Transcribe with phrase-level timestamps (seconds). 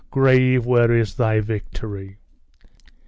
[0.09, 2.17] Grave, where is thy victory?"